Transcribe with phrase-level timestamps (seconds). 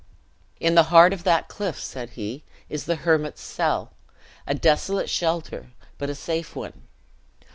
[0.59, 3.93] "In the heart of that cliff," said he, "is the hermit's cell;
[4.47, 6.87] a desolate shelter, but a safe one.